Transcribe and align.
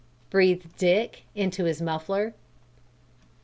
breathed 0.31 0.75
Dick 0.77 1.25
into 1.35 1.65
his 1.65 1.79
muffler. 1.79 2.33